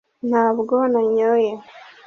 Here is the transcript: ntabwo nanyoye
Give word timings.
ntabwo 0.29 0.75
nanyoye 0.93 1.51